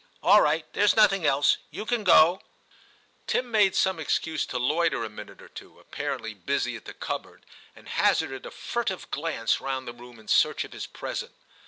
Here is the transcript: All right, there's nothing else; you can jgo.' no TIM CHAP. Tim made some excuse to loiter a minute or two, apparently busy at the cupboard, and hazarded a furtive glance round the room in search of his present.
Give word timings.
All 0.23 0.41
right, 0.41 0.65
there's 0.73 0.95
nothing 0.95 1.27
else; 1.27 1.57
you 1.69 1.85
can 1.85 2.01
jgo.' 2.03 2.07
no 2.07 2.35
TIM 2.37 2.39
CHAP. 2.39 2.47
Tim 3.27 3.51
made 3.51 3.75
some 3.75 3.99
excuse 3.99 4.47
to 4.47 4.57
loiter 4.57 5.03
a 5.03 5.09
minute 5.11 5.43
or 5.43 5.47
two, 5.47 5.79
apparently 5.79 6.33
busy 6.33 6.75
at 6.75 6.85
the 6.85 6.95
cupboard, 6.95 7.45
and 7.75 7.87
hazarded 7.87 8.47
a 8.47 8.49
furtive 8.49 9.11
glance 9.11 9.61
round 9.61 9.87
the 9.87 9.93
room 9.93 10.17
in 10.17 10.27
search 10.27 10.63
of 10.63 10.73
his 10.73 10.87
present. 10.87 11.33